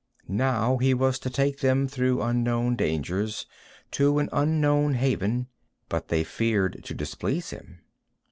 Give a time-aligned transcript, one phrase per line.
[0.27, 3.45] Now he was to take them through unknown dangers
[3.91, 5.45] to an unknown haven,
[5.89, 7.83] but they feared to displease him.